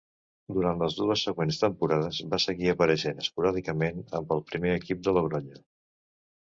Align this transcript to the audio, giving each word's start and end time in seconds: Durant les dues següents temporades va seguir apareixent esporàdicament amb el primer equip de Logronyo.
Durant 0.55 0.79
les 0.83 0.95
dues 0.99 1.25
següents 1.27 1.59
temporades 1.65 2.23
va 2.33 2.41
seguir 2.47 2.73
apareixent 2.75 3.23
esporàdicament 3.27 4.05
amb 4.23 4.37
el 4.39 4.45
primer 4.53 4.77
equip 4.83 5.09
de 5.09 5.19
Logronyo. 5.21 5.67